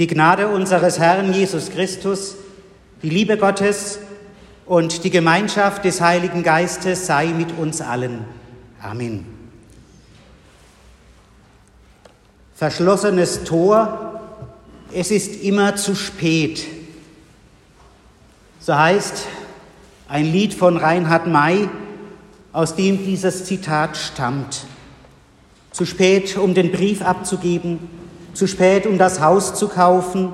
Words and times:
Die 0.00 0.06
Gnade 0.06 0.48
unseres 0.48 0.98
Herrn 0.98 1.30
Jesus 1.30 1.68
Christus, 1.68 2.36
die 3.02 3.10
Liebe 3.10 3.36
Gottes 3.36 3.98
und 4.64 5.04
die 5.04 5.10
Gemeinschaft 5.10 5.84
des 5.84 6.00
Heiligen 6.00 6.42
Geistes 6.42 7.04
sei 7.04 7.26
mit 7.26 7.58
uns 7.58 7.82
allen. 7.82 8.24
Amen. 8.80 9.26
Verschlossenes 12.54 13.44
Tor, 13.44 14.22
es 14.90 15.10
ist 15.10 15.42
immer 15.42 15.76
zu 15.76 15.94
spät. 15.94 16.66
So 18.58 18.74
heißt 18.74 19.26
ein 20.08 20.32
Lied 20.32 20.54
von 20.54 20.78
Reinhard 20.78 21.26
May, 21.26 21.68
aus 22.54 22.74
dem 22.74 23.04
dieses 23.04 23.44
Zitat 23.44 23.98
stammt. 23.98 24.64
Zu 25.72 25.84
spät, 25.84 26.38
um 26.38 26.54
den 26.54 26.72
Brief 26.72 27.02
abzugeben, 27.02 28.00
zu 28.34 28.46
spät, 28.46 28.86
um 28.86 28.98
das 28.98 29.20
Haus 29.20 29.54
zu 29.54 29.68
kaufen, 29.68 30.32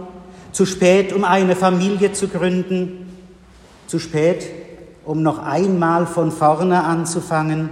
zu 0.52 0.66
spät, 0.66 1.12
um 1.12 1.24
eine 1.24 1.56
Familie 1.56 2.12
zu 2.12 2.28
gründen, 2.28 3.06
zu 3.86 3.98
spät, 3.98 4.46
um 5.04 5.22
noch 5.22 5.38
einmal 5.38 6.06
von 6.06 6.32
vorne 6.32 6.84
anzufangen. 6.84 7.70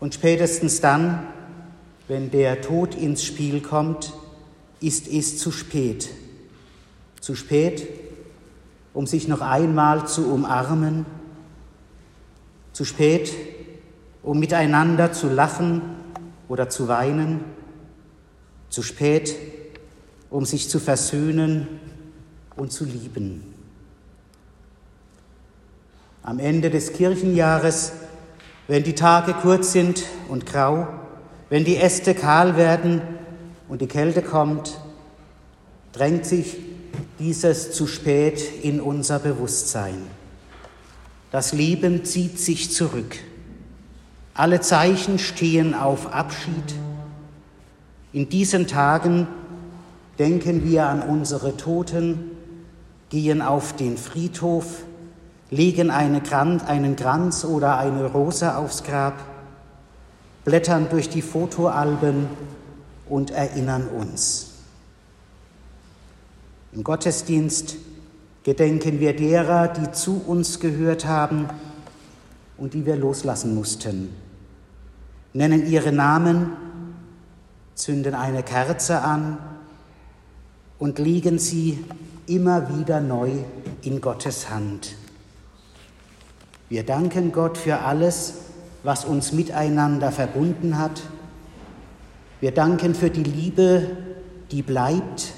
Und 0.00 0.14
spätestens 0.14 0.80
dann, 0.80 1.26
wenn 2.08 2.30
der 2.30 2.60
Tod 2.60 2.94
ins 2.94 3.24
Spiel 3.24 3.60
kommt, 3.60 4.12
ist 4.80 5.08
es 5.08 5.38
zu 5.38 5.50
spät. 5.50 6.10
Zu 7.20 7.34
spät, 7.34 7.86
um 8.92 9.06
sich 9.06 9.28
noch 9.28 9.40
einmal 9.40 10.06
zu 10.06 10.30
umarmen, 10.30 11.06
zu 12.72 12.84
spät, 12.84 13.32
um 14.22 14.38
miteinander 14.38 15.12
zu 15.12 15.28
lachen 15.28 15.82
oder 16.48 16.68
zu 16.68 16.88
weinen, 16.88 17.40
zu 18.74 18.82
spät, 18.82 19.36
um 20.30 20.44
sich 20.44 20.68
zu 20.68 20.80
versöhnen 20.80 21.68
und 22.56 22.72
zu 22.72 22.84
lieben. 22.84 23.54
Am 26.24 26.40
Ende 26.40 26.70
des 26.70 26.92
Kirchenjahres, 26.92 27.92
wenn 28.66 28.82
die 28.82 28.96
Tage 28.96 29.32
kurz 29.34 29.70
sind 29.70 30.02
und 30.28 30.44
grau, 30.44 30.88
wenn 31.50 31.64
die 31.64 31.76
Äste 31.76 32.16
kahl 32.16 32.56
werden 32.56 33.00
und 33.68 33.80
die 33.80 33.86
Kälte 33.86 34.22
kommt, 34.22 34.76
drängt 35.92 36.26
sich 36.26 36.56
dieses 37.20 37.70
zu 37.70 37.86
spät 37.86 38.42
in 38.64 38.80
unser 38.80 39.20
Bewusstsein. 39.20 40.02
Das 41.30 41.52
Leben 41.52 42.04
zieht 42.04 42.40
sich 42.40 42.72
zurück. 42.72 43.14
Alle 44.34 44.60
Zeichen 44.60 45.20
stehen 45.20 45.74
auf 45.74 46.12
Abschied. 46.12 46.74
In 48.14 48.28
diesen 48.28 48.68
Tagen 48.68 49.26
denken 50.20 50.64
wir 50.64 50.86
an 50.86 51.02
unsere 51.02 51.56
Toten, 51.56 52.30
gehen 53.08 53.42
auf 53.42 53.74
den 53.74 53.96
Friedhof, 53.96 54.84
legen 55.50 55.90
eine 55.90 56.20
Kranz, 56.20 56.62
einen 56.62 56.94
Kranz 56.94 57.44
oder 57.44 57.76
eine 57.76 58.06
Rose 58.06 58.56
aufs 58.56 58.84
Grab, 58.84 59.14
blättern 60.44 60.86
durch 60.90 61.08
die 61.08 61.22
Fotoalben 61.22 62.28
und 63.08 63.32
erinnern 63.32 63.88
uns. 63.88 64.50
Im 66.72 66.84
Gottesdienst 66.84 67.74
gedenken 68.44 69.00
wir 69.00 69.16
derer, 69.16 69.66
die 69.66 69.90
zu 69.90 70.22
uns 70.24 70.60
gehört 70.60 71.04
haben 71.04 71.48
und 72.58 72.74
die 72.74 72.86
wir 72.86 72.94
loslassen 72.94 73.56
mussten 73.56 74.10
nennen 75.34 75.66
ihre 75.66 75.92
Namen, 75.92 76.52
zünden 77.74 78.14
eine 78.14 78.42
Kerze 78.42 79.00
an 79.00 79.38
und 80.78 80.98
legen 80.98 81.38
sie 81.38 81.84
immer 82.26 82.76
wieder 82.78 83.00
neu 83.00 83.30
in 83.82 84.00
Gottes 84.00 84.50
Hand. 84.50 84.96
Wir 86.68 86.84
danken 86.84 87.32
Gott 87.32 87.58
für 87.58 87.80
alles, 87.80 88.34
was 88.82 89.04
uns 89.04 89.32
miteinander 89.32 90.12
verbunden 90.12 90.78
hat. 90.78 91.02
Wir 92.40 92.52
danken 92.52 92.94
für 92.94 93.10
die 93.10 93.22
Liebe, 93.22 93.96
die 94.50 94.62
bleibt 94.62 95.32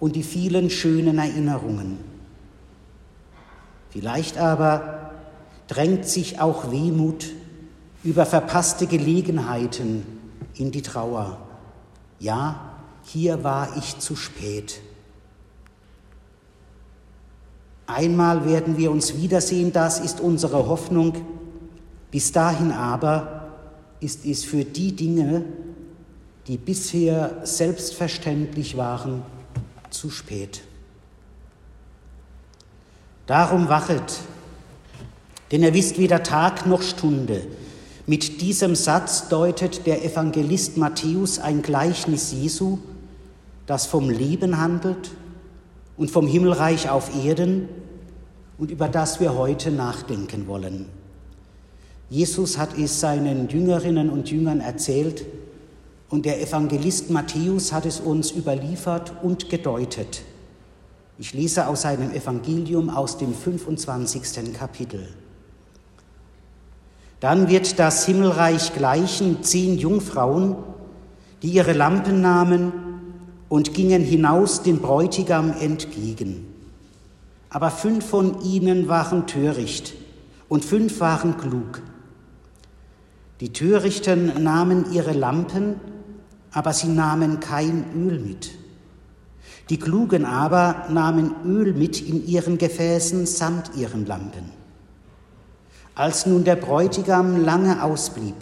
und 0.00 0.16
die 0.16 0.22
vielen 0.22 0.70
schönen 0.70 1.18
Erinnerungen. 1.18 1.98
Vielleicht 3.90 4.38
aber 4.38 5.12
drängt 5.68 6.06
sich 6.06 6.40
auch 6.40 6.70
Wehmut 6.70 7.26
über 8.02 8.26
verpasste 8.26 8.86
Gelegenheiten 8.86 10.04
in 10.54 10.70
die 10.70 10.82
Trauer. 10.82 11.43
Ja, 12.24 12.58
hier 13.02 13.44
war 13.44 13.76
ich 13.76 13.98
zu 13.98 14.16
spät. 14.16 14.80
Einmal 17.86 18.46
werden 18.46 18.78
wir 18.78 18.90
uns 18.90 19.18
wiedersehen, 19.18 19.74
das 19.74 20.00
ist 20.00 20.20
unsere 20.20 20.66
Hoffnung. 20.66 21.12
Bis 22.10 22.32
dahin 22.32 22.72
aber 22.72 23.50
ist 24.00 24.24
es 24.24 24.42
für 24.42 24.64
die 24.64 24.96
Dinge, 24.96 25.44
die 26.46 26.56
bisher 26.56 27.42
selbstverständlich 27.42 28.78
waren, 28.78 29.22
zu 29.90 30.08
spät. 30.08 30.62
Darum 33.26 33.68
wachet, 33.68 34.20
denn 35.52 35.62
ihr 35.62 35.74
wisst 35.74 35.98
weder 35.98 36.22
Tag 36.22 36.64
noch 36.64 36.80
Stunde, 36.80 37.46
mit 38.06 38.42
diesem 38.42 38.74
Satz 38.74 39.28
deutet 39.28 39.86
der 39.86 40.04
Evangelist 40.04 40.76
Matthäus 40.76 41.38
ein 41.38 41.62
Gleichnis 41.62 42.32
Jesu, 42.32 42.78
das 43.66 43.86
vom 43.86 44.10
Leben 44.10 44.58
handelt 44.58 45.12
und 45.96 46.10
vom 46.10 46.26
Himmelreich 46.26 46.90
auf 46.90 47.10
Erden 47.24 47.68
und 48.58 48.70
über 48.70 48.88
das 48.88 49.20
wir 49.20 49.34
heute 49.34 49.70
nachdenken 49.70 50.46
wollen. 50.46 50.86
Jesus 52.10 52.58
hat 52.58 52.76
es 52.78 53.00
seinen 53.00 53.48
Jüngerinnen 53.48 54.10
und 54.10 54.30
Jüngern 54.30 54.60
erzählt 54.60 55.24
und 56.10 56.26
der 56.26 56.42
Evangelist 56.42 57.10
Matthäus 57.10 57.72
hat 57.72 57.86
es 57.86 58.00
uns 58.00 58.32
überliefert 58.32 59.12
und 59.22 59.48
gedeutet. 59.48 60.22
Ich 61.18 61.32
lese 61.32 61.68
aus 61.68 61.82
seinem 61.82 62.12
Evangelium 62.12 62.90
aus 62.90 63.16
dem 63.16 63.32
25. 63.32 64.52
Kapitel. 64.52 65.08
Dann 67.24 67.48
wird 67.48 67.78
das 67.78 68.04
Himmelreich 68.04 68.74
gleichen 68.74 69.42
zehn 69.42 69.78
Jungfrauen, 69.78 70.56
die 71.40 71.48
ihre 71.48 71.72
Lampen 71.72 72.20
nahmen 72.20 72.70
und 73.48 73.72
gingen 73.72 74.02
hinaus 74.02 74.62
dem 74.62 74.80
Bräutigam 74.80 75.54
entgegen. 75.58 76.46
Aber 77.48 77.70
fünf 77.70 78.04
von 78.04 78.42
ihnen 78.42 78.88
waren 78.88 79.26
töricht 79.26 79.94
und 80.50 80.66
fünf 80.66 81.00
waren 81.00 81.38
klug. 81.38 81.80
Die 83.40 83.54
Törichten 83.54 84.42
nahmen 84.44 84.92
ihre 84.92 85.14
Lampen, 85.14 85.80
aber 86.52 86.74
sie 86.74 86.88
nahmen 86.88 87.40
kein 87.40 87.86
Öl 87.96 88.18
mit. 88.18 88.50
Die 89.70 89.78
Klugen 89.78 90.26
aber 90.26 90.88
nahmen 90.90 91.36
Öl 91.46 91.72
mit 91.72 92.06
in 92.06 92.26
ihren 92.26 92.58
Gefäßen 92.58 93.24
samt 93.24 93.70
ihren 93.78 94.04
Lampen. 94.04 94.53
Als 95.94 96.26
nun 96.26 96.44
der 96.44 96.56
Bräutigam 96.56 97.44
lange 97.44 97.82
ausblieb, 97.82 98.34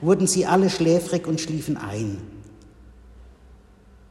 wurden 0.00 0.26
sie 0.26 0.46
alle 0.46 0.68
schläfrig 0.70 1.26
und 1.26 1.40
schliefen 1.40 1.76
ein. 1.76 2.18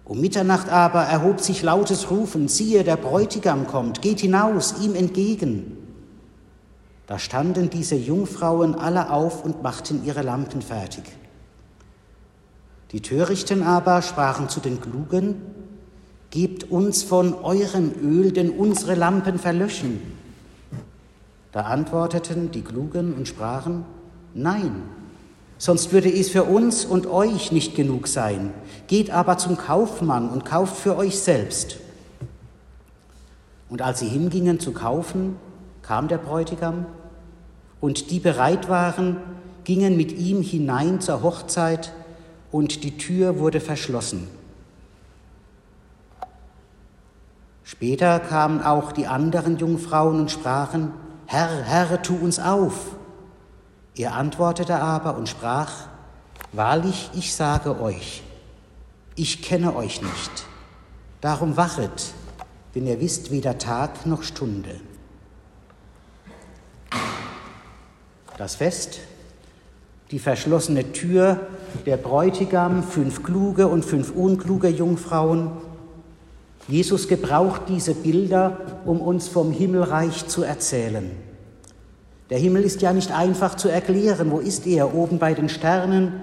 Um 0.06 0.22
Mitternacht 0.22 0.70
aber 0.70 1.02
erhob 1.02 1.42
sich 1.42 1.64
lautes 1.64 2.12
Rufen, 2.12 2.48
siehe, 2.48 2.84
der 2.84 2.96
Bräutigam 2.96 3.68
kommt, 3.68 4.02
geht 4.02 4.20
hinaus, 4.20 4.76
ihm 4.82 4.96
entgegen. 4.96 5.78
Da 7.08 7.20
standen 7.20 7.70
diese 7.70 7.96
Jungfrauen 7.96 8.76
alle 8.76 9.10
auf 9.10 9.44
und 9.44 9.64
machten 9.64 10.06
ihre 10.06 10.22
Lampen 10.22 10.62
fertig. 10.62 11.04
Die 12.92 13.02
Törichten 13.02 13.64
aber 13.64 14.02
sprachen 14.02 14.48
zu 14.48 14.60
den 14.60 14.80
Klugen, 14.80 15.42
Gebt 16.36 16.70
uns 16.70 17.02
von 17.02 17.34
eurem 17.34 17.94
Öl, 18.04 18.34
denn 18.34 18.50
unsere 18.50 18.94
Lampen 18.94 19.40
verlöschen. 19.40 20.02
Da 21.56 21.62
antworteten 21.62 22.52
die 22.52 22.64
Klugen 22.64 23.14
und 23.14 23.30
sprachen, 23.30 23.86
Nein, 24.34 24.84
sonst 25.58 25.94
würde 25.94 26.12
es 26.12 26.30
für 26.30 26.44
uns 26.44 26.84
und 26.84 27.08
euch 27.08 27.54
nicht 27.54 27.78
genug 27.78 28.10
sein. 28.10 28.54
Geht 28.88 29.10
aber 29.10 29.38
zum 29.38 29.56
Kaufmann 29.56 30.30
und 30.30 30.44
kauft 30.44 30.76
für 30.76 30.98
euch 30.98 31.18
selbst. 31.18 31.78
Und 33.70 33.82
als 33.82 34.00
sie 34.00 34.10
hingingen 34.10 34.60
zu 34.60 34.74
kaufen, 34.74 35.38
kam 35.82 36.10
der 36.10 36.18
Bräutigam, 36.18 36.88
und 37.80 38.12
die 38.12 38.20
bereit 38.20 38.68
waren, 38.68 39.16
gingen 39.64 39.96
mit 39.96 40.12
ihm 40.12 40.42
hinein 40.42 41.00
zur 41.00 41.24
Hochzeit, 41.24 41.94
und 42.52 42.84
die 42.84 42.98
Tür 42.98 43.40
wurde 43.40 43.62
verschlossen. 43.62 44.28
Später 47.64 48.20
kamen 48.20 48.62
auch 48.62 48.92
die 48.92 49.08
anderen 49.08 49.58
Jungfrauen 49.58 50.20
und 50.20 50.32
sprachen, 50.32 50.92
Herr, 51.28 51.64
Herr, 51.64 52.02
tu 52.02 52.16
uns 52.16 52.40
auf. 52.40 52.96
Er 53.96 54.14
antwortete 54.14 54.76
aber 54.76 55.18
und 55.18 55.30
sprach, 55.30 55.72
Wahrlich, 56.52 57.10
ich 57.14 57.36
sage 57.36 57.82
euch, 57.82 58.24
ich 59.16 59.42
kenne 59.42 59.76
euch 59.76 60.02
nicht. 60.02 60.46
Darum 61.20 61.58
wachet, 61.58 62.14
denn 62.74 62.88
ihr 62.88 63.02
wisst 63.02 63.30
weder 63.30 63.58
Tag 63.58 64.06
noch 64.06 64.24
Stunde. 64.24 64.80
Das 68.38 68.56
Fest, 68.56 69.00
die 70.12 70.20
verschlossene 70.20 70.94
Tür, 70.94 71.48
der 71.86 71.98
Bräutigam, 71.98 72.84
fünf 72.84 73.24
kluge 73.24 73.68
und 73.68 73.84
fünf 73.84 74.12
unkluge 74.12 74.70
Jungfrauen. 74.70 75.52
Jesus 76.68 77.08
gebraucht 77.08 77.64
diese 77.68 77.94
Bilder, 77.94 78.58
um 78.86 79.00
uns 79.00 79.28
vom 79.28 79.52
Himmelreich 79.52 80.28
zu 80.28 80.44
erzählen. 80.44 81.12
Der 82.32 82.40
Himmel 82.40 82.64
ist 82.64 82.82
ja 82.82 82.92
nicht 82.92 83.12
einfach 83.12 83.56
zu 83.56 83.70
erklären. 83.70 84.32
Wo 84.32 84.40
ist 84.40 84.66
er? 84.66 84.96
Oben 84.96 85.20
bei 85.20 85.36
den 85.36 85.48
Sternen 85.48 86.22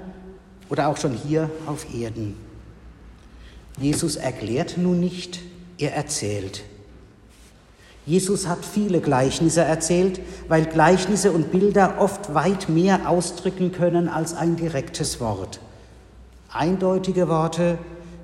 oder 0.69 0.89
auch 0.89 0.97
schon 0.97 1.13
hier 1.13 1.49
auf 1.67 1.87
Erden? 1.95 2.37
Jesus 3.79 4.17
erklärt 4.17 4.77
nun 4.79 4.99
nicht, 4.99 5.39
er 5.79 5.95
erzählt. 5.95 6.65
Jesus 8.05 8.49
hat 8.49 8.65
viele 8.65 9.01
Gleichnisse 9.01 9.61
erzählt, 9.61 10.21
weil 10.49 10.67
Gleichnisse 10.67 11.31
und 11.31 11.53
Bilder 11.53 11.97
oft 12.01 12.35
weit 12.35 12.69
mehr 12.69 13.09
ausdrücken 13.09 13.71
können 13.71 14.09
als 14.09 14.35
ein 14.35 14.57
direktes 14.57 15.21
Wort. 15.21 15.61
Eindeutige 16.53 17.29
Worte 17.29 17.79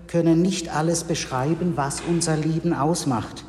können 0.09 0.43
nicht 0.43 0.75
alles 0.75 1.05
beschreiben, 1.05 1.75
was 1.77 2.01
unser 2.01 2.37
Leben 2.37 2.73
ausmacht. 2.73 3.45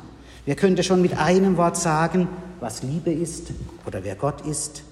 Wer 0.46 0.54
könnte 0.54 0.82
schon 0.82 1.02
mit 1.02 1.18
einem 1.18 1.56
Wort 1.56 1.76
sagen, 1.76 2.28
was 2.60 2.82
Liebe 2.82 3.10
ist 3.10 3.48
oder 3.86 4.04
wer 4.04 4.14
Gott 4.14 4.46
ist, 4.46 4.82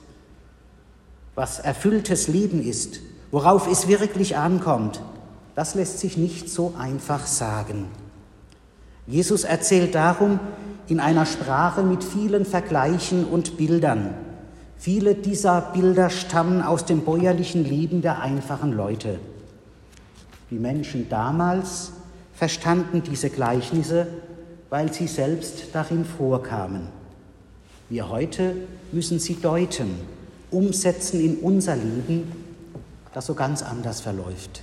was 1.35 1.61
erfülltes 1.61 2.27
Leben 2.27 2.63
ist, 2.63 3.01
worauf 3.31 3.71
es 3.71 3.87
wirklich 3.87 4.37
ankommt? 4.37 5.01
Das 5.55 5.75
lässt 5.75 6.01
sich 6.01 6.17
nicht 6.17 6.49
so 6.49 6.75
einfach 6.79 7.27
sagen. 7.27 7.87
Jesus 9.07 9.45
erzählt 9.45 9.95
darum, 9.95 10.41
in 10.89 11.01
einer 11.01 11.27
Sprache 11.27 11.83
mit 11.83 12.03
vielen 12.03 12.45
Vergleichen 12.45 13.25
und 13.25 13.57
Bildern. 13.57 14.15
Viele 14.77 15.15
dieser 15.15 15.61
Bilder 15.61 16.09
stammen 16.09 16.63
aus 16.63 16.85
dem 16.85 17.01
bäuerlichen 17.01 17.65
Leben 17.65 18.01
der 18.01 18.21
einfachen 18.21 18.73
Leute. 18.73 19.19
Die 20.51 20.59
Menschen 20.59 21.09
damals 21.09 21.93
verstanden 22.33 23.03
diese 23.03 23.31
Gleichnisse, 23.31 24.07
weil 24.71 24.93
sie 24.93 25.07
selbst 25.07 25.67
darin 25.73 26.05
vorkamen. 26.05 26.89
Wir 27.89 28.09
heute 28.09 28.55
müssen 28.93 29.19
sie 29.19 29.35
deuten, 29.35 29.91
umsetzen 30.51 31.21
in 31.21 31.39
unser 31.39 31.77
Leben, 31.77 32.33
das 33.15 33.27
so 33.27 33.35
ganz 33.35 33.63
anders 33.63 34.01
verläuft. 34.01 34.63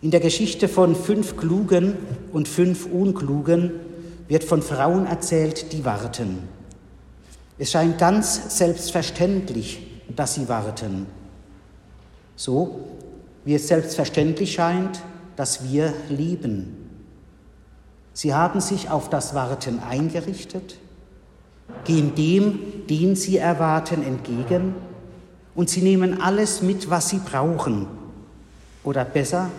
In 0.00 0.10
der 0.10 0.20
Geschichte 0.20 0.68
von 0.68 0.96
fünf 0.96 1.36
Klugen 1.36 1.96
und 2.32 2.48
fünf 2.48 2.86
Unklugen 2.86 3.70
wird 4.28 4.42
von 4.42 4.62
Frauen 4.62 5.06
erzählt, 5.06 5.72
die 5.72 5.84
warten. 5.84 6.38
Es 7.56 7.70
scheint 7.70 7.98
ganz 7.98 8.58
selbstverständlich, 8.58 9.86
dass 10.14 10.34
sie 10.34 10.48
warten. 10.48 11.06
So 12.34 12.80
wie 13.44 13.54
es 13.54 13.68
selbstverständlich 13.68 14.52
scheint, 14.52 15.02
dass 15.36 15.70
wir 15.70 15.92
lieben. 16.08 16.76
Sie 18.12 18.34
haben 18.34 18.60
sich 18.60 18.90
auf 18.90 19.08
das 19.08 19.34
Warten 19.34 19.80
eingerichtet, 19.80 20.78
gehen 21.84 22.14
dem, 22.14 22.86
den 22.88 23.16
sie 23.16 23.38
erwarten, 23.38 24.02
entgegen 24.02 24.74
und 25.54 25.70
sie 25.70 25.80
nehmen 25.80 26.20
alles 26.20 26.62
mit, 26.62 26.90
was 26.90 27.08
sie 27.08 27.18
brauchen 27.18 27.86
oder 28.84 29.04
besser, 29.04 29.50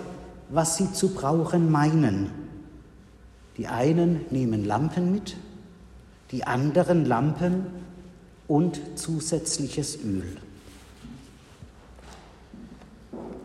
was 0.49 0.77
sie 0.77 0.91
zu 0.93 1.09
brauchen 1.09 1.71
meinen. 1.71 2.31
Die 3.57 3.67
einen 3.67 4.25
nehmen 4.29 4.65
Lampen 4.65 5.11
mit, 5.11 5.35
die 6.31 6.43
anderen 6.43 7.05
Lampen 7.05 7.65
und 8.47 8.79
zusätzliches 8.95 9.97
Öl. 10.03 10.37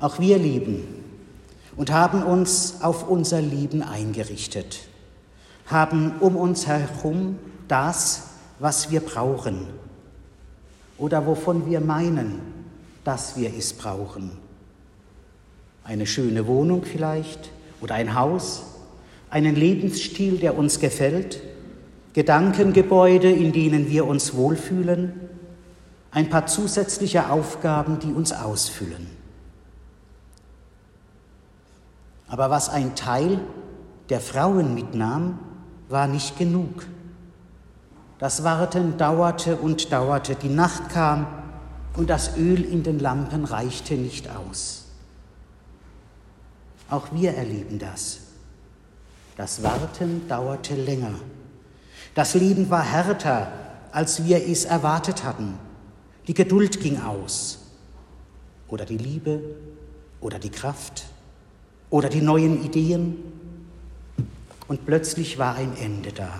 Auch 0.00 0.18
wir 0.18 0.38
lieben 0.38 0.84
und 1.76 1.90
haben 1.92 2.22
uns 2.22 2.82
auf 2.82 3.08
unser 3.08 3.40
Lieben 3.40 3.82
eingerichtet, 3.82 4.80
haben 5.66 6.12
um 6.20 6.36
uns 6.36 6.66
herum 6.66 7.38
das, 7.66 8.28
was 8.58 8.90
wir 8.90 9.00
brauchen 9.00 9.66
oder 10.98 11.26
wovon 11.26 11.68
wir 11.70 11.80
meinen, 11.80 12.40
dass 13.04 13.36
wir 13.36 13.52
es 13.56 13.72
brauchen. 13.72 14.32
Eine 15.84 16.06
schöne 16.06 16.46
Wohnung 16.46 16.84
vielleicht 16.84 17.50
oder 17.80 17.94
ein 17.94 18.14
Haus 18.14 18.62
einen 19.30 19.54
Lebensstil, 19.54 20.38
der 20.38 20.56
uns 20.56 20.80
gefällt, 20.80 21.42
Gedankengebäude, 22.14 23.30
in 23.30 23.52
denen 23.52 23.88
wir 23.88 24.06
uns 24.06 24.34
wohlfühlen, 24.34 25.12
ein 26.10 26.30
paar 26.30 26.46
zusätzliche 26.46 27.30
Aufgaben, 27.30 27.98
die 27.98 28.12
uns 28.12 28.32
ausfüllen. 28.32 29.17
Aber 32.28 32.50
was 32.50 32.68
ein 32.68 32.94
Teil 32.94 33.40
der 34.10 34.20
Frauen 34.20 34.74
mitnahm, 34.74 35.38
war 35.88 36.06
nicht 36.06 36.38
genug. 36.38 36.86
Das 38.18 38.44
Warten 38.44 38.96
dauerte 38.98 39.56
und 39.56 39.90
dauerte, 39.92 40.34
die 40.34 40.48
Nacht 40.48 40.90
kam 40.90 41.26
und 41.96 42.10
das 42.10 42.36
Öl 42.36 42.64
in 42.64 42.82
den 42.82 42.98
Lampen 42.98 43.44
reichte 43.44 43.94
nicht 43.94 44.28
aus. 44.28 44.86
Auch 46.90 47.08
wir 47.12 47.34
erleben 47.34 47.78
das. 47.78 48.20
Das 49.36 49.62
Warten 49.62 50.26
dauerte 50.28 50.74
länger. 50.74 51.14
Das 52.14 52.34
Leben 52.34 52.70
war 52.70 52.82
härter, 52.82 53.52
als 53.92 54.24
wir 54.24 54.46
es 54.48 54.64
erwartet 54.64 55.22
hatten. 55.22 55.58
Die 56.26 56.34
Geduld 56.34 56.80
ging 56.80 57.00
aus. 57.00 57.58
Oder 58.66 58.84
die 58.84 58.98
Liebe 58.98 59.40
oder 60.20 60.38
die 60.38 60.50
Kraft 60.50 61.04
oder 61.90 62.08
die 62.08 62.20
neuen 62.20 62.64
Ideen. 62.64 63.16
Und 64.66 64.84
plötzlich 64.84 65.38
war 65.38 65.54
ein 65.54 65.76
Ende 65.76 66.12
da. 66.12 66.30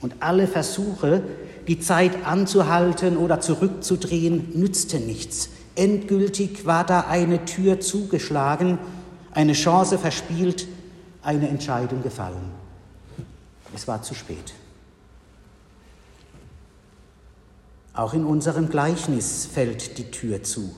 Und 0.00 0.14
alle 0.20 0.46
Versuche, 0.46 1.22
die 1.66 1.80
Zeit 1.80 2.24
anzuhalten 2.24 3.16
oder 3.16 3.40
zurückzudrehen, 3.40 4.58
nützten 4.58 5.06
nichts. 5.06 5.50
Endgültig 5.74 6.66
war 6.66 6.84
da 6.84 7.00
eine 7.00 7.44
Tür 7.44 7.80
zugeschlagen, 7.80 8.78
eine 9.32 9.52
Chance 9.52 9.98
verspielt, 9.98 10.66
eine 11.22 11.48
Entscheidung 11.48 12.02
gefallen. 12.02 12.50
Es 13.74 13.86
war 13.86 14.02
zu 14.02 14.14
spät. 14.14 14.54
Auch 17.92 18.14
in 18.14 18.24
unserem 18.24 18.68
Gleichnis 18.68 19.48
fällt 19.52 19.98
die 19.98 20.10
Tür 20.10 20.42
zu, 20.42 20.74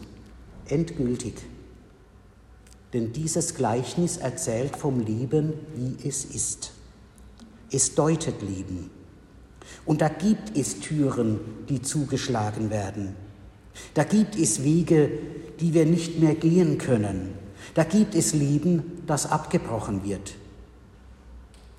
endgültig. 0.67 1.35
Denn 2.93 3.13
dieses 3.13 3.55
Gleichnis 3.55 4.17
erzählt 4.17 4.77
vom 4.77 5.01
Leben, 5.01 5.53
wie 5.75 6.09
es 6.09 6.25
ist. 6.25 6.73
Es 7.71 7.95
deutet 7.95 8.43
Leben. 8.43 8.91
Und 9.87 10.01
da 10.01 10.09
gibt 10.09 10.57
es 10.57 10.81
Türen, 10.81 11.39
die 11.69 11.81
zugeschlagen 11.83 12.71
werden. 12.71 13.15
Da 13.95 14.05
gibt 14.05 14.37
es 14.37 14.65
Wege, 14.65 15.11
die 15.61 15.75
wir 15.75 15.87
nicht 15.87 16.19
mehr 16.21 16.35
gehen 16.35 16.79
können. 16.79 17.35
Da 17.75 17.85
gibt 17.85 18.15
es 18.15 18.35
Leben, 18.35 19.03
das 19.07 19.31
abgebrochen 19.31 20.05
wird. 20.05 20.35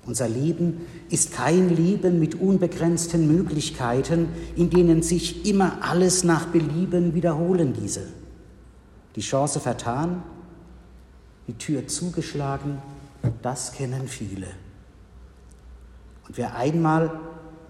Unser 0.04 0.28
Leben 0.28 0.80
ist 1.10 1.32
kein 1.32 1.68
Leben 1.76 2.18
mit 2.18 2.34
unbegrenzten 2.34 3.28
Möglichkeiten, 3.28 4.28
in 4.56 4.68
denen 4.68 5.02
sich 5.02 5.46
immer 5.46 5.78
alles 5.82 6.24
nach 6.24 6.46
Belieben 6.46 7.14
wiederholen 7.14 7.74
ließe. 7.74 8.02
Die 9.14 9.20
Chance 9.20 9.60
vertan, 9.60 10.22
die 11.46 11.54
Tür 11.54 11.86
zugeschlagen, 11.88 12.78
das 13.42 13.72
kennen 13.72 14.08
viele. 14.08 14.48
Und 16.26 16.36
wer 16.36 16.56
einmal 16.56 17.18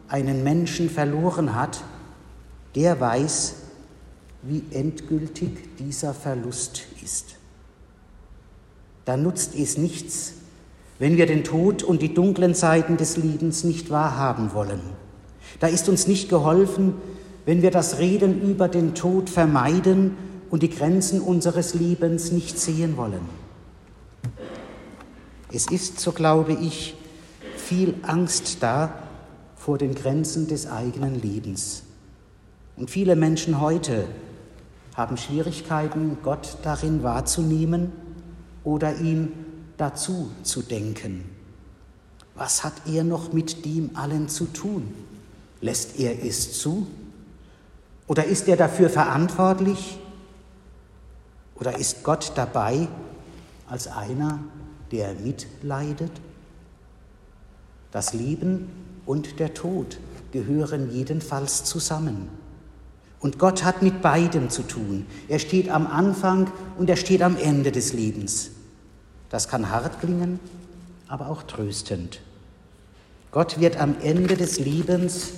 einen 0.09 0.45
Menschen 0.45 0.91
verloren 0.91 1.55
hat, 1.55 1.83
der 2.75 3.01
weiß, 3.01 3.55
wie 4.43 4.65
endgültig 4.71 5.77
dieser 5.79 6.15
Verlust 6.15 6.83
ist. 7.03 7.37
Da 9.05 9.17
nutzt 9.17 9.55
es 9.55 9.79
nichts, 9.79 10.35
wenn 10.99 11.17
wir 11.17 11.27
den 11.27 11.45
Tod 11.45 11.83
und 11.83 12.03
die 12.03 12.15
dunklen 12.15 12.55
Seiten 12.55 12.97
des 12.97 13.17
Lebens 13.17 13.65
nicht 13.65 13.91
wahrhaben 13.91 14.53
wollen. 14.53 14.81
Da 15.61 15.67
ist 15.67 15.89
uns 15.89 16.07
nicht 16.07 16.29
geholfen, 16.29 16.95
wenn 17.45 17.63
wir 17.63 17.71
das 17.71 17.99
Reden 17.99 18.41
über 18.43 18.69
den 18.69 18.95
Tod 18.95 19.29
vermeiden 19.29 20.17
und 20.51 20.63
die 20.63 20.71
Grenzen 20.71 21.21
unseres 21.21 21.75
Lebens 21.75 22.31
nicht 22.31 22.59
sehen 22.59 22.97
wollen. 22.97 23.42
Es 25.53 25.67
ist, 25.67 26.01
so 26.01 26.13
glaube 26.13 26.55
ich, 26.55 26.97
viel 27.57 27.95
Angst 28.03 28.59
da 28.61 29.03
vor 29.55 29.77
den 29.79 29.95
Grenzen 29.95 30.49
des 30.49 30.67
eigenen 30.67 31.21
Lebens. 31.21 31.83
Und 32.77 32.91
viele 32.91 33.17
Menschen 33.17 33.61
heute 33.61 34.09
haben 34.95 35.17
Schwierigkeiten, 35.17 36.19
Gott 36.23 36.57
darin 36.63 37.03
wahrzunehmen 37.03 37.93
oder 38.65 38.97
ihn 38.99 39.33
dazu 39.77 40.31
zu 40.43 40.63
denken. 40.63 41.25
Was 42.35 42.65
hat 42.65 42.75
er 42.87 43.05
noch 43.05 43.33
mit 43.33 43.65
dem 43.67 43.95
allen 43.95 44.29
zu 44.29 44.47
tun? 44.47 44.95
Lässt 45.61 45.99
er 46.01 46.25
es 46.25 46.59
zu? 46.59 46.87
Oder 48.07 48.25
ist 48.25 48.49
er 48.49 48.57
dafür 48.57 48.89
verantwortlich? 48.89 49.99
Oder 51.55 51.79
ist 51.79 52.03
Gott 52.03 52.33
dabei 52.35 52.89
als 53.69 53.87
einer, 53.87 54.41
der 54.93 55.15
mitleidet? 55.15 56.13
Das 57.91 58.13
Leben 58.13 58.71
und 59.07 59.41
der 59.41 59.55
Tod 59.55 59.99
gehören 60.31 60.91
jedenfalls 60.91 61.65
zusammen. 61.65 62.29
Und 63.21 63.39
Gott 63.39 63.65
hat 63.65 63.83
mit 63.83 64.03
beidem 64.03 64.51
zu 64.51 64.63
tun. 64.63 65.07
Er 65.29 65.39
steht 65.39 65.69
am 65.69 65.87
Anfang 65.87 66.51
und 66.77 66.91
er 66.91 66.97
steht 66.97 67.23
am 67.23 67.37
Ende 67.37 67.71
des 67.71 67.93
Lebens. 67.93 68.51
Das 69.31 69.49
kann 69.49 69.71
hart 69.71 70.01
klingen, 70.01 70.41
aber 71.09 71.29
auch 71.29 71.43
tröstend. 71.43 72.21
Gott 73.31 73.61
wird 73.61 73.81
am 73.81 73.95
Ende 74.03 74.37
des 74.37 74.59
Lebens 74.59 75.35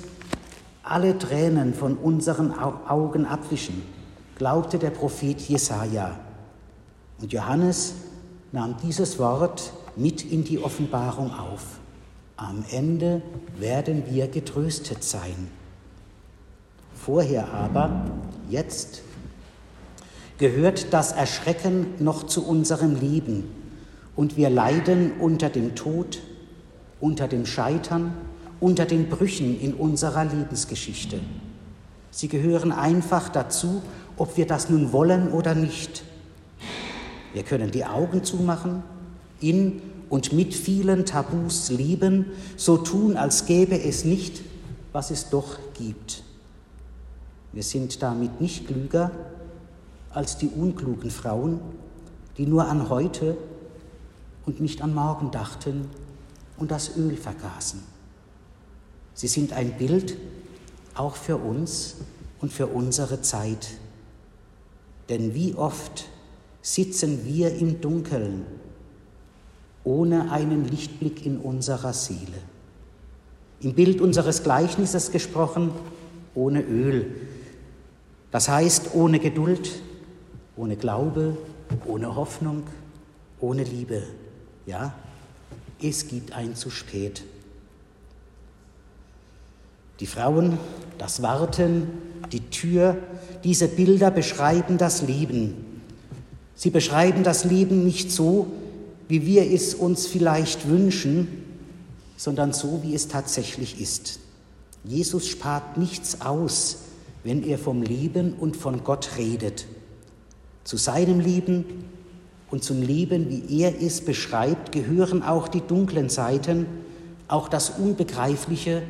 alle 0.83 1.19
Tränen 1.19 1.75
von 1.75 1.97
unseren 1.97 2.53
Augen 2.53 3.27
abwischen, 3.27 3.83
glaubte 4.37 4.79
der 4.79 4.91
Prophet 4.91 5.41
Jesaja. 5.41 6.19
Und 7.21 7.33
Johannes 7.33 7.95
nahm 8.55 8.77
dieses 8.85 9.19
Wort 9.19 9.73
mit 9.97 10.31
in 10.31 10.45
die 10.45 10.61
Offenbarung 10.61 11.33
auf. 11.35 11.81
Am 12.37 12.65
Ende 12.71 13.21
werden 13.59 14.05
wir 14.09 14.29
getröstet 14.29 15.03
sein. 15.03 15.49
Vorher 16.95 17.53
aber, 17.53 18.05
jetzt, 18.49 19.03
gehört 20.39 20.93
das 20.93 21.11
Erschrecken 21.11 21.95
noch 21.99 22.27
zu 22.27 22.47
unserem 22.47 22.95
Leben 22.95 23.51
und 24.15 24.37
wir 24.37 24.51
leiden 24.51 25.15
unter 25.19 25.49
dem 25.49 25.75
Tod, 25.75 26.21
unter 27.01 27.27
dem 27.27 27.47
Scheitern, 27.47 28.15
unter 28.61 28.85
den 28.85 29.09
Brüchen 29.09 29.61
in 29.61 29.75
unserer 29.75 30.27
Lebensgeschichte. 30.27 31.19
Sie 32.13 32.29
gehören 32.29 32.71
einfach 32.71 33.29
dazu, 33.29 33.83
ob 34.17 34.37
wir 34.37 34.47
das 34.47 34.71
nun 34.71 34.93
wollen 34.93 35.33
oder 35.33 35.57
nicht. 35.57 36.05
Wir 37.35 37.43
können 37.43 37.71
die 37.71 37.85
Augen 37.85 38.25
zumachen, 38.25 38.83
in 39.41 39.83
und 40.09 40.33
mit 40.33 40.55
vielen 40.55 41.05
Tabus 41.05 41.69
leben, 41.71 42.27
so 42.57 42.77
tun, 42.77 43.17
als 43.17 43.47
gäbe 43.47 43.79
es 43.79 44.05
nicht, 44.05 44.43
was 44.93 45.11
es 45.11 45.29
doch 45.29 45.59
gibt. 45.75 46.23
Wir 47.53 47.65
sind 47.65 48.01
damit 48.03 48.41
nicht 48.41 48.69
klüger 48.69 49.11
als 50.11 50.39
die 50.39 50.49
unklugen 50.49 51.11
Frauen, 51.11 51.61
die 52.39 52.47
nur 52.47 52.69
an 52.69 52.89
heute 52.89 53.37
und 54.47 54.61
nicht 54.61 54.83
an 54.83 54.95
morgen 54.95 55.33
dachten 55.33 55.91
und 56.57 56.71
das 56.71 56.97
Öl 56.97 57.17
vergaßen. 57.17 57.83
Sie 59.15 59.29
sind 59.29 59.53
ein 59.53 59.77
Bild 59.77 60.17
auch 60.95 61.17
für 61.17 61.37
uns 61.37 61.97
und 62.41 62.53
für 62.53 62.69
unsere 62.69 63.23
Zeit. 63.23 63.69
Denn 65.09 65.35
wie 65.35 65.55
oft 65.55 66.07
sitzen 66.65 67.27
wir 67.27 67.55
im 67.55 67.83
Dunkeln 67.83 68.47
ohne 69.85 70.33
einen 70.33 70.65
Lichtblick 70.65 71.27
in 71.27 71.37
unserer 71.37 71.93
Seele. 71.93 72.41
Im 73.61 73.75
Bild 73.75 74.01
unseres 74.01 74.43
Gleichnisses 74.43 75.13
gesprochen, 75.13 75.73
ohne 76.35 76.63
Öl. 76.63 77.15
Das 78.31 78.49
heißt, 78.49 78.95
ohne 78.95 79.19
Geduld, 79.19 79.73
ohne 80.57 80.77
Glaube, 80.77 81.37
ohne 81.85 82.17
Hoffnung, 82.17 82.63
ohne 83.41 83.65
Liebe. 83.65 84.03
Ja, 84.65 84.95
es 85.83 86.09
gibt 86.09 86.33
ein 86.33 86.57
zu 86.57 86.71
spät. 86.71 87.25
Die 90.01 90.07
Frauen, 90.07 90.59
das 90.97 91.21
Warten, 91.21 91.89
die 92.33 92.49
Tür, 92.49 92.97
diese 93.45 93.69
Bilder 93.69 94.11
beschreiben 94.11 94.79
das 94.79 95.03
Leben. 95.03 95.74
Sie 96.55 96.71
beschreiben 96.71 97.25
das 97.25 97.45
Leben 97.45 97.85
nicht 97.85 98.11
so, 98.13 98.47
wie 99.09 99.27
wir 99.27 99.51
es 99.51 99.75
uns 99.75 100.07
vielleicht 100.07 100.69
wünschen, 100.69 101.45
sondern 102.17 102.53
so, 102.53 102.81
wie 102.83 102.95
es 102.95 103.09
tatsächlich 103.09 103.81
ist. 103.81 104.21
Jesus 104.85 105.29
spart 105.29 105.77
nichts 105.77 106.21
aus, 106.21 106.79
wenn 107.23 107.43
er 107.43 107.59
vom 107.59 107.83
Leben 107.83 108.35
und 108.35 108.57
von 108.57 108.85
Gott 108.85 109.11
redet. 109.17 109.67
Zu 110.63 110.77
seinem 110.77 111.21
Leben 111.21 111.65
und 112.51 112.63
zum 112.63 112.83
Leben, 112.83 113.29
wie 113.31 113.61
er 113.61 113.83
es 113.83 114.03
beschreibt, 114.03 114.73
gehören 114.73 115.23
auch 115.23 115.49
die 115.49 115.61
dunklen 115.61 116.09
Seiten, 116.09 116.67
auch 117.29 117.49
das 117.49 117.71
Unbegreifliche, 117.71 118.83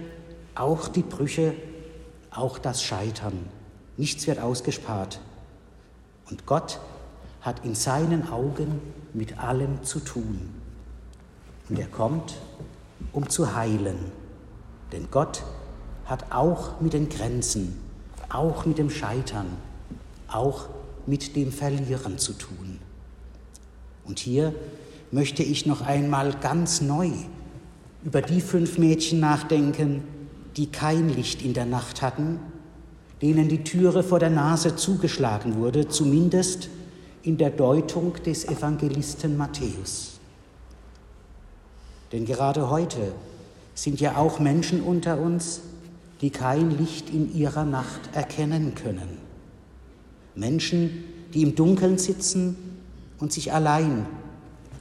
auch 0.54 0.88
die 0.88 1.02
Brüche, 1.02 1.54
auch 2.30 2.58
das 2.58 2.82
Scheitern. 2.82 3.38
Nichts 3.96 4.26
wird 4.26 4.40
ausgespart. 4.40 5.20
Und 6.28 6.46
Gott 6.46 6.80
hat 7.44 7.64
in 7.64 7.74
seinen 7.74 8.28
Augen 8.30 8.80
mit 9.12 9.38
allem 9.38 9.82
zu 9.84 10.00
tun. 10.00 10.48
Und 11.68 11.78
er 11.78 11.86
kommt, 11.86 12.36
um 13.12 13.28
zu 13.28 13.54
heilen. 13.54 13.98
Denn 14.92 15.08
Gott 15.10 15.42
hat 16.06 16.32
auch 16.32 16.80
mit 16.80 16.94
den 16.94 17.08
Grenzen, 17.08 17.78
auch 18.30 18.64
mit 18.64 18.78
dem 18.78 18.88
Scheitern, 18.88 19.46
auch 20.26 20.68
mit 21.06 21.36
dem 21.36 21.52
Verlieren 21.52 22.18
zu 22.18 22.32
tun. 22.32 22.78
Und 24.06 24.18
hier 24.18 24.54
möchte 25.10 25.42
ich 25.42 25.66
noch 25.66 25.82
einmal 25.82 26.32
ganz 26.40 26.80
neu 26.80 27.10
über 28.04 28.22
die 28.22 28.40
fünf 28.40 28.78
Mädchen 28.78 29.20
nachdenken, 29.20 30.02
die 30.56 30.66
kein 30.66 31.08
Licht 31.08 31.42
in 31.42 31.52
der 31.52 31.66
Nacht 31.66 32.00
hatten, 32.00 32.38
denen 33.22 33.48
die 33.48 33.64
Türe 33.64 34.02
vor 34.02 34.18
der 34.18 34.30
Nase 34.30 34.76
zugeschlagen 34.76 35.56
wurde, 35.56 35.88
zumindest 35.88 36.68
in 37.24 37.38
der 37.38 37.50
Deutung 37.50 38.12
des 38.22 38.44
Evangelisten 38.44 39.36
Matthäus. 39.38 40.20
Denn 42.12 42.26
gerade 42.26 42.68
heute 42.68 43.12
sind 43.74 43.98
ja 43.98 44.16
auch 44.16 44.38
Menschen 44.38 44.82
unter 44.82 45.18
uns, 45.18 45.62
die 46.20 46.28
kein 46.28 46.70
Licht 46.78 47.08
in 47.08 47.34
ihrer 47.34 47.64
Nacht 47.64 48.10
erkennen 48.12 48.74
können. 48.74 49.18
Menschen, 50.34 51.04
die 51.32 51.42
im 51.42 51.54
Dunkeln 51.54 51.96
sitzen 51.96 52.56
und 53.18 53.32
sich 53.32 53.52
allein 53.52 54.06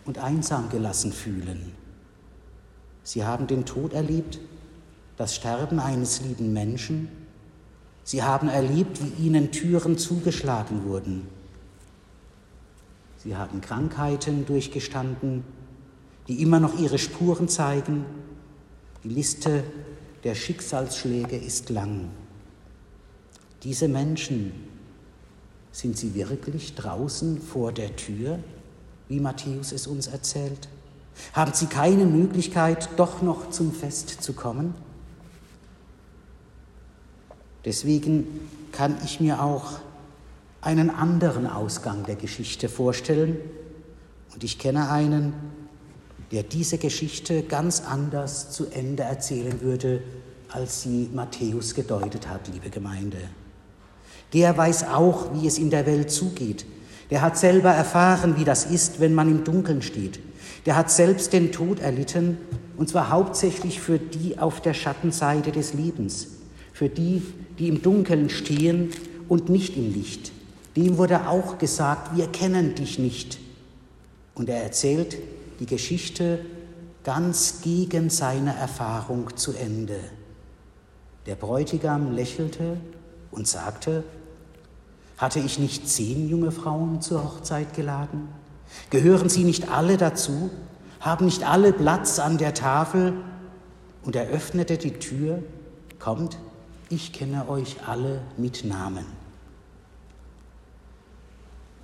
und 0.06 0.18
einsam 0.18 0.70
gelassen 0.70 1.14
fühlen. 1.14 1.72
Sie 3.04 3.24
haben 3.24 3.48
den 3.48 3.66
Tod 3.66 3.94
erlebt, 3.94 4.40
das 5.16 5.34
Sterben 5.34 5.80
eines 5.80 6.22
lieben 6.22 6.52
Menschen. 6.52 7.08
Sie 8.04 8.22
haben 8.22 8.50
erlebt, 8.50 9.00
wie 9.02 9.28
ihnen 9.28 9.52
Türen 9.52 9.98
zugeschlagen 9.98 10.84
wurden 10.86 11.28
Sie 13.24 13.36
haben 13.36 13.62
Krankheiten 13.62 14.46
durchgestanden, 14.46 15.44
die 16.28 16.42
immer 16.42 16.60
noch 16.60 16.78
ihre 16.78 16.98
Spuren 16.98 17.48
zeigen. 17.48 18.06
Die 19.04 19.10
Liste 19.10 19.64
der 20.24 20.36
Schicksalsschläge 20.36 21.38
ist 21.38 21.70
lang. 21.70 22.10
Diese 23.64 23.88
Menschen, 23.88 24.52
sind 25.74 25.98
sie 25.98 26.14
wirklich 26.14 26.76
draußen 26.76 27.42
vor 27.42 27.72
der 27.72 27.96
Tür, 27.96 28.40
wie 29.10 29.20
Matthäus 29.20 29.72
es 29.72 29.88
uns 29.88 30.08
erzählt? 30.08 30.70
Haben 31.34 31.54
sie 31.54 31.66
keine 31.66 32.06
Möglichkeit, 32.06 32.90
doch 32.96 33.22
noch 33.22 33.50
zum 33.50 33.74
Fest 33.74 34.22
zu 34.22 34.34
kommen? 34.34 34.76
Deswegen 37.66 38.28
kann 38.72 38.98
ich 39.04 39.20
mir 39.20 39.42
auch 39.42 39.80
einen 40.64 40.90
anderen 40.90 41.46
Ausgang 41.46 42.06
der 42.06 42.16
Geschichte 42.16 42.70
vorstellen. 42.70 43.38
Und 44.34 44.44
ich 44.44 44.58
kenne 44.58 44.90
einen, 44.90 45.34
der 46.32 46.44
diese 46.44 46.78
Geschichte 46.78 47.44
ganz 47.44 47.84
anders 47.86 48.52
zu 48.52 48.68
Ende 48.68 49.04
erzählen 49.04 49.62
würde, 49.62 50.02
als 50.50 50.82
sie 50.84 51.10
Matthäus 51.14 51.76
gedeutet 51.76 52.30
hat, 52.30 52.48
liebe 52.52 52.70
Gemeinde. 52.70 53.18
Der 54.32 54.58
weiß 54.58 54.88
auch, 54.88 55.34
wie 55.34 55.48
es 55.48 55.58
in 55.58 55.70
der 55.70 55.86
Welt 55.86 56.10
zugeht. 56.12 56.66
Der 57.10 57.22
hat 57.22 57.38
selber 57.38 57.70
erfahren, 57.70 58.38
wie 58.38 58.46
das 58.46 58.66
ist, 58.66 59.00
wenn 59.00 59.14
man 59.14 59.30
im 59.30 59.44
Dunkeln 59.44 59.82
steht. 59.82 60.20
Der 60.66 60.76
hat 60.76 60.90
selbst 60.90 61.34
den 61.34 61.52
Tod 61.52 61.80
erlitten, 61.80 62.38
und 62.78 62.90
zwar 62.90 63.10
hauptsächlich 63.10 63.80
für 63.80 64.00
die 64.00 64.40
auf 64.40 64.62
der 64.62 64.74
Schattenseite 64.74 65.52
des 65.52 65.74
Lebens, 65.74 66.28
für 66.72 66.90
die, 66.90 67.22
die 67.60 67.68
im 67.68 67.82
Dunkeln 67.82 68.30
stehen 68.30 68.92
und 69.28 69.50
nicht 69.50 69.78
im 69.78 69.94
Licht. 69.94 70.32
Dem 70.76 70.98
wurde 70.98 71.28
auch 71.28 71.58
gesagt, 71.58 72.16
wir 72.16 72.28
kennen 72.28 72.76
dich 72.76 72.98
nicht. 72.98 73.40
Und 74.36 74.50
er 74.50 74.64
erzählt 74.64 75.18
die 75.60 75.66
Geschichte 75.66 76.40
ganz 77.04 77.62
gegen 77.62 78.10
seine 78.10 78.56
Erfahrung 78.56 79.36
zu 79.38 79.54
Ende. 79.54 80.00
Der 81.26 81.36
Bräutigam 81.36 82.14
lächelte 82.14 82.78
und 83.32 83.48
sagte, 83.48 84.04
hatte 85.18 85.40
ich 85.40 85.60
nicht 85.60 85.88
zehn 85.88 86.28
junge 86.28 86.52
Frauen 86.52 87.02
zur 87.02 87.24
Hochzeit 87.24 87.74
geladen? 87.74 88.28
Gehören 88.90 89.30
sie 89.30 89.44
nicht 89.44 89.70
alle 89.70 89.98
dazu? 89.98 90.50
Haben 91.00 91.26
nicht 91.26 91.48
alle 91.48 91.72
Platz 91.72 92.20
an 92.20 92.38
der 92.38 92.54
Tafel? 92.54 93.14
Und 94.04 94.16
er 94.16 94.28
öffnete 94.28 94.78
die 94.78 94.94
Tür, 94.94 95.44
kommt, 96.00 96.38
ich 96.90 97.14
kenne 97.14 97.48
euch 97.48 97.78
alle 97.88 98.22
mit 98.38 98.66
Namen. 98.66 99.06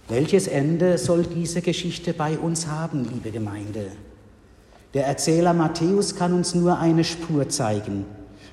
Welches 0.10 0.48
Ende 0.48 0.98
soll 0.98 1.22
diese 1.22 1.62
Geschichte 1.62 2.14
bei 2.14 2.40
uns 2.40 2.66
haben, 2.66 3.08
liebe 3.14 3.30
Gemeinde? 3.30 3.92
Der 4.96 5.06
Erzähler 5.06 5.54
Matthäus 5.54 6.16
kann 6.16 6.34
uns 6.34 6.56
nur 6.56 6.80
eine 6.80 7.04
Spur 7.04 7.48
zeigen. 7.50 8.08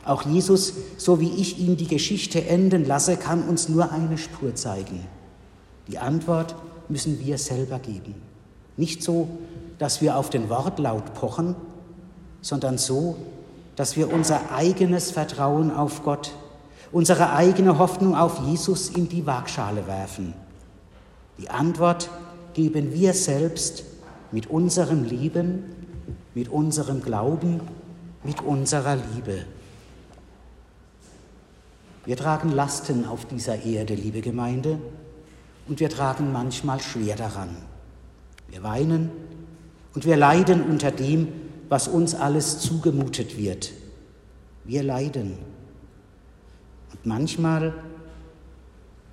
Auch 0.05 0.23
Jesus, 0.23 0.75
so 0.99 1.19
wie 1.19 1.31
ich 1.31 1.59
ihm 1.59 1.79
die 1.79 1.87
Geschichte 1.87 2.47
enden 2.47 2.85
lasse, 2.85 3.17
kann 3.17 3.43
uns 3.43 3.71
nur 3.71 3.91
eine 3.91 4.19
Spur 4.19 4.55
zeigen. 4.55 5.07
Die 5.89 5.97
Antwort 5.97 6.55
müssen 6.91 7.21
wir 7.25 7.39
selber 7.39 7.79
geben. 7.79 8.15
Nicht 8.77 9.03
so, 9.03 9.27
dass 9.79 10.03
wir 10.03 10.19
auf 10.19 10.29
den 10.29 10.51
Wortlaut 10.51 11.15
pochen, 11.15 11.57
sondern 12.43 12.77
so, 12.77 13.17
dass 13.77 13.97
wir 13.97 14.13
unser 14.13 14.53
eigenes 14.53 15.11
Vertrauen 15.11 15.71
auf 15.71 16.05
Gott, 16.05 16.33
unsere 16.93 17.33
eigene 17.33 17.79
Hoffnung 17.79 18.15
auf 18.15 18.41
Jesus 18.47 18.91
in 18.91 19.09
die 19.09 19.25
Waagschale 19.25 19.87
werfen. 19.87 20.35
Die 21.39 21.51
Antwort 21.51 22.11
geben 22.55 22.93
wir 22.93 23.13
selbst 23.13 23.85
mit 24.33 24.49
unserem 24.49 25.05
Leben, 25.05 25.65
mit 26.35 26.49
unserem 26.49 27.03
Glauben, 27.03 27.61
mit 28.25 28.43
unserer 28.43 28.97
Liebe. 28.97 29.45
Wir 32.05 32.17
tragen 32.17 32.53
Lasten 32.53 33.05
auf 33.05 33.25
dieser 33.25 33.65
Erde, 33.65 33.95
liebe 33.95 34.21
Gemeinde, 34.21 34.79
und 35.69 35.81
wir 35.81 35.91
tragen 35.91 36.33
manchmal 36.33 36.81
schwer 36.81 37.17
daran. 37.17 37.57
Wir 38.49 38.63
weinen 38.63 39.11
und 39.95 40.05
wir 40.05 40.17
leiden 40.17 40.63
unter 40.63 40.91
dem, 40.91 41.29
was 41.69 41.89
uns 41.89 42.15
alles 42.15 42.61
zugemutet 42.61 43.37
wird. 43.37 43.73
Wir 44.65 44.83
leiden. 44.83 45.37
Und 46.93 47.07
manchmal 47.07 47.75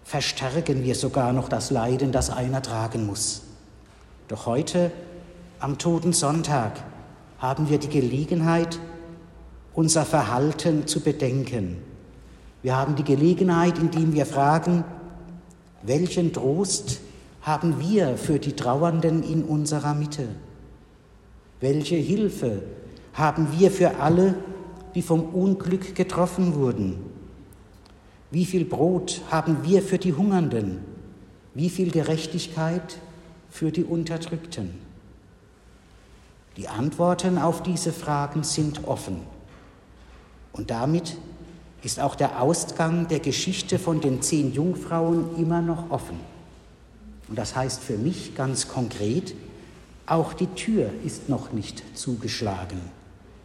verstärken 0.04 0.84
wir 0.84 0.96
sogar 0.96 1.34
noch 1.34 1.50
das 1.50 1.72
Leiden, 1.72 2.12
das 2.12 2.30
einer 2.30 2.62
tragen 2.62 3.06
muss. 3.06 3.44
Doch 4.28 4.46
heute, 4.46 4.92
am 5.60 5.78
Toten 5.78 6.14
Sonntag, 6.14 6.84
haben 7.40 7.70
wir 7.70 7.78
die 7.78 7.90
Gelegenheit, 7.90 8.80
unser 9.74 10.06
Verhalten 10.06 10.88
zu 10.88 11.02
bedenken 11.02 11.82
wir 12.64 12.78
haben 12.78 12.96
die 12.96 13.04
Gelegenheit, 13.04 13.78
indem 13.78 14.14
wir 14.14 14.26
fragen, 14.26 14.86
welchen 15.82 16.32
Trost 16.32 17.02
haben 17.42 17.82
wir 17.82 18.18
für 18.18 18.40
die 18.40 18.54
Trauernden 18.54 19.22
in 19.22 19.44
unserer 19.44 19.94
Mitte? 19.94 20.30
Welche 21.60 21.98
Hilfe 21.98 22.64
haben 23.14 23.50
wir 23.60 23.70
für 23.70 24.00
alle, 24.00 24.36
die 24.96 25.02
vom 25.02 25.26
Unglück 25.26 25.94
getroffen 25.94 26.56
wurden? 26.56 27.00
Wie 28.34 28.46
viel 28.46 28.66
Brot 28.66 29.22
haben 29.30 29.58
wir 29.62 29.84
für 29.84 30.00
die 30.00 30.14
Hungernden? 30.14 30.80
Wie 31.54 31.70
viel 31.70 31.92
Gerechtigkeit 31.92 32.98
für 33.52 33.72
die 33.72 33.84
Unterdrückten? 33.84 34.72
Die 36.58 36.68
Antworten 36.68 37.38
auf 37.38 37.62
diese 37.62 37.94
Fragen 37.94 38.42
sind 38.42 38.88
offen. 38.88 39.18
Und 40.52 40.72
damit 40.72 41.16
ist 41.84 42.00
auch 42.00 42.16
der 42.16 42.42
Ausgang 42.42 43.08
der 43.08 43.20
Geschichte 43.20 43.78
von 43.78 44.02
den 44.02 44.24
zehn 44.24 44.52
Jungfrauen 44.52 45.38
immer 45.38 45.62
noch 45.62 45.92
offen. 45.92 46.20
Und 47.28 47.38
das 47.38 47.56
heißt 47.56 47.84
für 47.84 48.00
mich 48.00 48.34
ganz 48.34 48.68
konkret, 48.68 49.36
auch 50.08 50.34
die 50.34 50.48
Tür 50.48 50.90
ist 51.06 51.30
noch 51.30 51.52
nicht 51.52 51.84
zugeschlagen. 51.96 52.82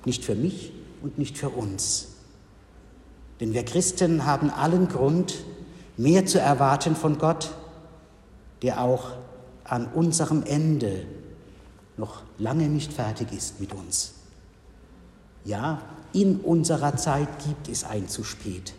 Nicht 0.06 0.24
für 0.24 0.34
mich 0.34 0.72
und 1.02 1.18
nicht 1.18 1.36
für 1.36 1.50
uns. 1.50 2.17
Denn 3.40 3.52
wir 3.52 3.64
Christen 3.64 4.26
haben 4.26 4.50
allen 4.50 4.88
Grund, 4.88 5.34
mehr 5.96 6.26
zu 6.26 6.40
erwarten 6.40 6.96
von 6.96 7.18
Gott, 7.18 7.50
der 8.62 8.80
auch 8.80 9.12
an 9.64 9.86
unserem 9.86 10.42
Ende 10.44 11.04
noch 11.96 12.22
lange 12.38 12.68
nicht 12.68 12.92
fertig 12.92 13.32
ist 13.32 13.60
mit 13.60 13.74
uns. 13.74 14.14
Ja, 15.44 15.80
in 16.12 16.40
unserer 16.40 16.96
Zeit 16.96 17.28
gibt 17.44 17.68
es 17.68 17.84
ein 17.84 18.08
zu 18.08 18.24
spät. 18.24 18.74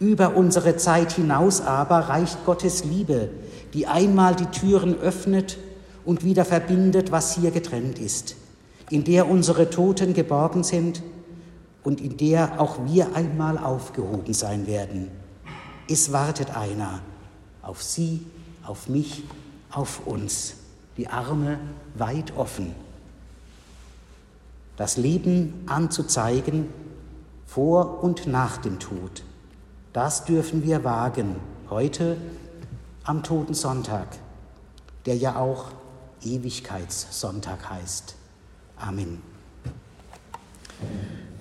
Über 0.00 0.36
unsere 0.36 0.76
Zeit 0.76 1.12
hinaus 1.12 1.60
aber 1.60 2.08
reicht 2.08 2.44
Gottes 2.44 2.84
Liebe, 2.84 3.30
die 3.74 3.86
einmal 3.86 4.34
die 4.34 4.46
Türen 4.46 4.96
öffnet 4.98 5.58
und 6.04 6.24
wieder 6.24 6.44
verbindet, 6.44 7.12
was 7.12 7.36
hier 7.36 7.52
getrennt 7.52 7.98
ist, 7.98 8.36
in 8.90 9.04
der 9.04 9.28
unsere 9.28 9.70
Toten 9.70 10.14
geborgen 10.14 10.64
sind 10.64 11.02
und 11.84 12.00
in 12.00 12.16
der 12.16 12.60
auch 12.60 12.84
wir 12.86 13.14
einmal 13.14 13.58
aufgehoben 13.58 14.34
sein 14.34 14.66
werden. 14.66 15.10
Es 15.88 16.12
wartet 16.12 16.56
einer 16.56 17.00
auf 17.62 17.82
Sie, 17.82 18.24
auf 18.64 18.88
mich, 18.88 19.24
auf 19.70 20.06
uns, 20.06 20.54
die 20.96 21.08
Arme 21.08 21.58
weit 21.94 22.36
offen 22.36 22.74
das 24.76 24.96
Leben 24.96 25.62
anzuzeigen 25.66 26.68
vor 27.46 28.02
und 28.02 28.26
nach 28.26 28.56
dem 28.56 28.78
Tod. 28.78 29.22
Das 29.92 30.24
dürfen 30.24 30.64
wir 30.64 30.84
wagen 30.84 31.36
heute 31.68 32.16
am 33.04 33.22
Toten 33.22 33.54
Sonntag, 33.54 34.08
der 35.06 35.16
ja 35.16 35.36
auch 35.36 35.66
Ewigkeitssonntag 36.22 37.68
heißt. 37.68 38.16
Amen. 38.76 39.22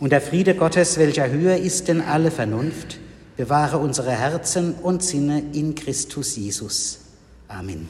Und 0.01 0.09
der 0.09 0.19
Friede 0.19 0.55
Gottes, 0.55 0.97
welcher 0.97 1.29
höher 1.29 1.57
ist 1.57 1.87
denn 1.87 2.01
alle 2.01 2.31
Vernunft, 2.31 2.97
bewahre 3.37 3.77
unsere 3.77 4.11
Herzen 4.11 4.73
und 4.73 5.03
Sinne 5.03 5.43
in 5.53 5.75
Christus 5.75 6.35
Jesus. 6.35 7.01
Amen. 7.47 7.87